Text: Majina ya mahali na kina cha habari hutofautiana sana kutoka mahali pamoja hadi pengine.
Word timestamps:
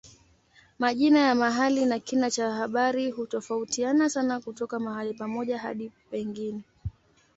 Majina 0.79 1.19
ya 1.19 1.35
mahali 1.35 1.85
na 1.85 1.99
kina 1.99 2.31
cha 2.31 2.51
habari 2.51 3.11
hutofautiana 3.11 4.09
sana 4.09 4.39
kutoka 4.39 4.79
mahali 4.79 5.13
pamoja 5.13 5.57
hadi 5.59 5.91
pengine. 6.11 6.63